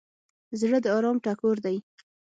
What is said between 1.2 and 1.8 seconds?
ټکور دی.